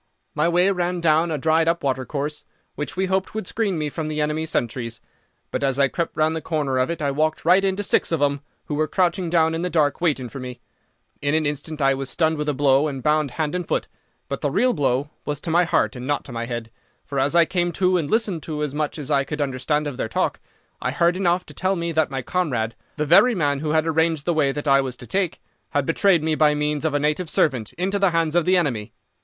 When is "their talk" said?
19.97-20.39